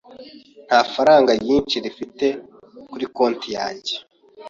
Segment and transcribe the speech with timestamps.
[0.67, 2.25] Nta faranga ryinshi mfite
[2.91, 3.93] kuri konti yanjye.